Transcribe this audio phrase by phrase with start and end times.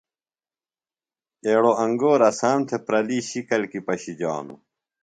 [1.45, 4.59] ایڑوۡ انگور اسام تھےۡ پرلی شِکل کیۡ پشِجانوۡ۔